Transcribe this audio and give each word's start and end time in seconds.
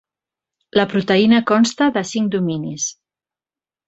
La 0.79 0.85
proteïna 0.93 1.41
consta 1.51 1.89
de 1.97 2.03
cinc 2.13 2.31
dominis. 2.37 2.87